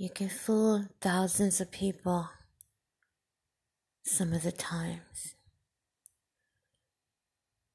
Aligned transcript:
You 0.00 0.08
can 0.08 0.30
fool 0.30 0.86
thousands 1.02 1.60
of 1.60 1.70
people 1.70 2.30
some 4.02 4.32
of 4.32 4.42
the 4.42 4.50
times. 4.50 5.34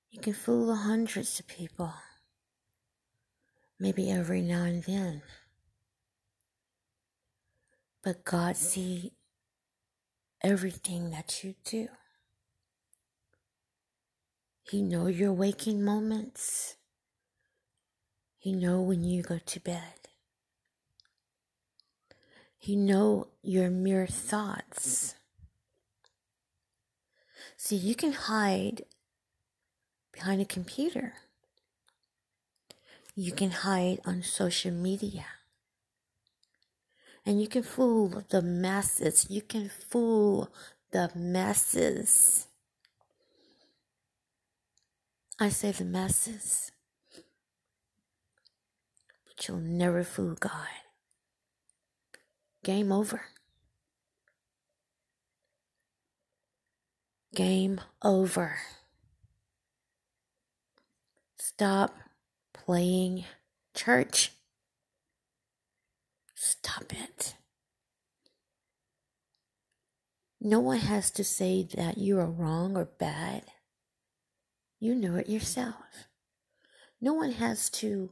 You 0.10 0.20
can 0.20 0.34
fool 0.34 0.74
hundreds 0.74 1.40
of 1.40 1.48
people, 1.48 1.94
maybe 3.80 4.10
every 4.10 4.42
now 4.42 4.64
and 4.64 4.84
then. 4.86 5.22
But 8.04 8.26
God 8.26 8.58
sees 8.58 9.12
everything 10.42 11.12
that 11.12 11.44
you 11.44 11.54
do. 11.64 11.90
He 14.64 14.82
know 14.82 15.06
your 15.06 15.32
waking 15.32 15.86
moments. 15.86 16.76
He 18.40 18.52
know 18.52 18.82
when 18.82 19.04
you 19.04 19.22
go 19.22 19.38
to 19.38 19.60
bed. 19.60 20.05
He 22.66 22.76
know 22.76 23.28
your 23.44 23.70
mere 23.70 24.08
thoughts. 24.08 25.14
See, 27.58 27.76
you 27.76 27.94
can 27.94 28.12
hide 28.12 28.86
behind 30.12 30.42
a 30.42 30.46
computer. 30.46 31.14
You 33.14 33.34
can 33.34 33.52
hide 33.52 34.00
on 34.04 34.24
social 34.24 34.72
media. 34.72 35.26
And 37.24 37.40
you 37.40 37.48
can 37.48 37.62
fool 37.62 38.24
the 38.30 38.42
masses. 38.42 39.28
You 39.30 39.44
can 39.44 39.70
fool 39.70 40.50
the 40.90 41.12
masses. 41.14 42.48
I 45.40 45.50
say 45.50 45.70
the 45.70 45.86
masses. 45.86 46.72
But 49.28 49.48
you'll 49.48 49.60
never 49.60 50.04
fool 50.04 50.34
God. 50.34 50.85
Game 52.66 52.92
over. 52.92 53.22
Game 57.36 57.80
over. 58.02 58.58
Stop 61.38 61.96
playing 62.56 63.26
church. 63.76 64.32
Stop 66.34 66.86
it. 66.92 67.36
No 70.42 70.60
one 70.60 70.80
has 70.80 71.12
to 71.12 71.24
say 71.24 71.68
that 71.76 72.00
you 72.00 72.18
are 72.18 72.26
wrong 72.26 72.76
or 72.76 72.86
bad. 72.86 73.44
You 74.80 74.96
know 74.96 75.18
it 75.18 75.30
yourself. 75.30 76.08
No 77.00 77.14
one 77.14 77.34
has 77.34 77.70
to 77.82 78.10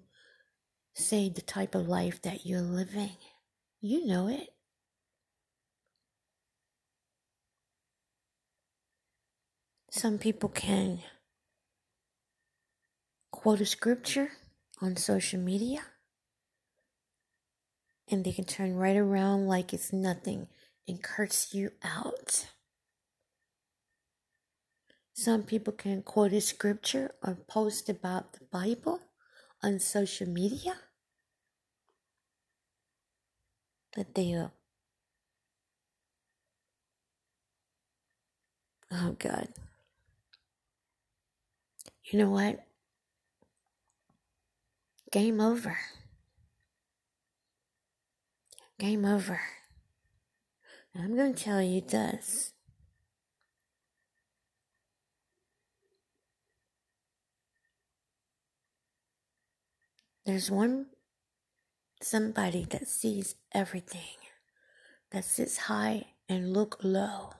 say 0.93 1.27
the 1.27 1.41
type 1.41 1.73
of 1.73 1.87
life 1.87 2.21
that 2.21 2.45
you're 2.45 2.61
living. 2.61 3.17
You 3.85 4.05
know 4.05 4.29
it. 4.29 4.47
Some 9.91 10.17
people 10.19 10.47
can 10.47 10.99
quote 13.29 13.59
a 13.59 13.65
scripture 13.65 14.29
on 14.81 14.95
social 14.95 15.41
media 15.41 15.81
and 18.09 18.23
they 18.23 18.31
can 18.31 18.45
turn 18.45 18.77
right 18.77 18.95
around 18.95 19.47
like 19.47 19.73
it's 19.73 19.91
nothing 19.91 20.47
and 20.87 21.03
curse 21.03 21.53
you 21.53 21.71
out. 21.83 22.47
Some 25.13 25.43
people 25.43 25.73
can 25.73 26.03
quote 26.03 26.31
a 26.31 26.39
scripture 26.39 27.15
or 27.21 27.35
post 27.49 27.89
about 27.89 28.31
the 28.31 28.45
Bible 28.49 29.01
on 29.61 29.79
social 29.79 30.29
media 30.29 30.75
that 33.95 34.15
they. 34.15 34.35
Oh, 38.91 39.15
God. 39.17 39.47
You 42.05 42.19
know 42.19 42.29
what? 42.29 42.59
Game 45.11 45.39
over. 45.39 45.77
Game 48.79 49.05
over. 49.05 49.39
I'm 50.95 51.15
going 51.15 51.33
to 51.33 51.43
tell 51.43 51.61
you 51.61 51.81
this. 51.81 52.53
There's 60.25 60.49
one 60.49 60.85
somebody 62.03 62.65
that 62.69 62.87
sees 62.87 63.35
everything, 63.53 64.17
that 65.11 65.25
sits 65.25 65.57
high 65.57 66.05
and 66.27 66.53
look 66.53 66.77
low, 66.83 67.31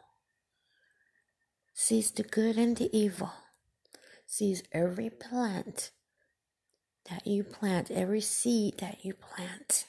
sees 1.74 2.12
the 2.12 2.24
good 2.24 2.58
and 2.58 2.78
the 2.78 2.96
evil, 2.98 3.34
sees 4.26 4.64
every 4.72 5.10
plant 5.10 5.92
that 7.10 7.28
you 7.28 7.44
plant, 7.44 7.92
every 7.92 8.22
seed 8.22 8.78
that 8.80 9.04
you 9.04 9.14
plant. 9.14 9.86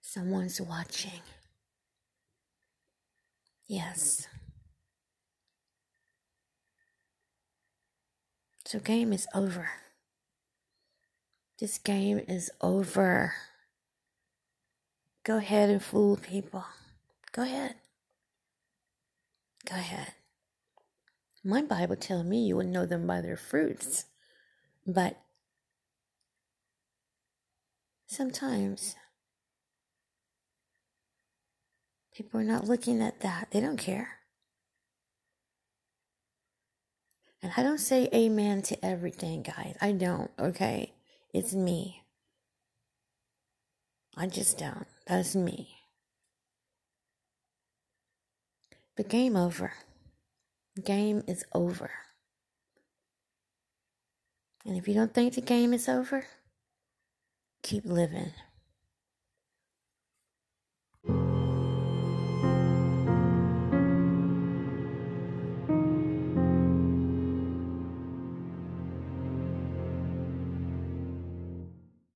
Someone's 0.00 0.60
watching. 0.60 1.20
Yes. 3.66 4.26
So 8.66 8.78
game 8.78 9.12
is 9.12 9.26
over. 9.34 9.70
This 11.62 11.78
game 11.78 12.20
is 12.26 12.50
over. 12.60 13.34
Go 15.22 15.36
ahead 15.36 15.70
and 15.70 15.80
fool 15.80 16.16
people. 16.16 16.64
Go 17.30 17.42
ahead. 17.42 17.76
Go 19.70 19.76
ahead. 19.76 20.08
My 21.44 21.62
Bible 21.62 21.94
tells 21.94 22.24
me 22.24 22.44
you 22.44 22.56
will 22.56 22.66
know 22.66 22.84
them 22.84 23.06
by 23.06 23.20
their 23.20 23.36
fruits. 23.36 24.06
But 24.84 25.20
sometimes 28.08 28.96
people 32.12 32.40
are 32.40 32.42
not 32.42 32.66
looking 32.66 33.00
at 33.00 33.20
that. 33.20 33.52
They 33.52 33.60
don't 33.60 33.76
care. 33.76 34.18
And 37.40 37.52
I 37.56 37.62
don't 37.62 37.78
say 37.78 38.08
amen 38.12 38.62
to 38.62 38.84
everything, 38.84 39.42
guys. 39.42 39.76
I 39.80 39.92
don't, 39.92 40.32
okay? 40.40 40.94
It's 41.32 41.54
me. 41.54 42.02
I 44.16 44.26
just 44.26 44.58
don't. 44.58 44.86
That's 45.06 45.34
me. 45.34 45.68
The 48.96 49.04
game 49.04 49.36
over. 49.36 49.72
Game 50.84 51.22
is 51.26 51.44
over. 51.54 51.90
And 54.66 54.76
if 54.76 54.86
you 54.86 54.94
don't 54.94 55.14
think 55.14 55.34
the 55.34 55.40
game 55.40 55.72
is 55.72 55.88
over, 55.88 56.26
keep 57.62 57.86
living. 57.86 58.32